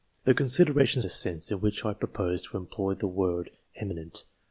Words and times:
These 0.25 0.33
considerations 0.33 1.03
define 1.05 1.35
the 1.35 1.37
sense 1.41 1.51
in 1.51 1.61
which 1.61 1.85
I 1.85 1.93
propose 1.93 2.41
to 2.47 2.57
employ 2.57 2.95
the 2.95 3.05
word" 3.05 3.51
eminent." 3.79 4.23